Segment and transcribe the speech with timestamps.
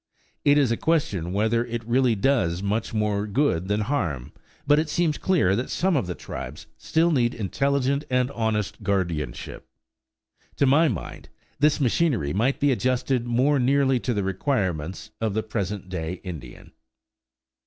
[0.43, 4.33] It is a question whether it really does much more good than harm;
[4.65, 9.67] but it seems clear that some of the tribes still need intelligent and honest guardianship.
[10.55, 11.29] To my mind,
[11.59, 16.71] this machinery might be adjusted more nearly to the requirements of the present day Indian.